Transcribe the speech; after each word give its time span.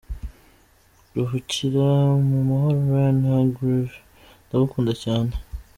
Ruhukira 1.15 1.87
mu 2.29 2.39
mahoro 2.49 2.77
Ryan 2.89 3.17
Hargrave 3.29 3.95
ndagukunda 4.47 4.93
cyane. 5.03 5.33